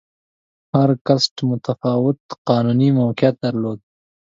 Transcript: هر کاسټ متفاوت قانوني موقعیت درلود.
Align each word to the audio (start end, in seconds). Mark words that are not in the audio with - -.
هر 0.75 0.89
کاسټ 1.05 1.35
متفاوت 1.51 2.19
قانوني 2.49 2.89
موقعیت 2.99 3.35
درلود. 3.45 3.79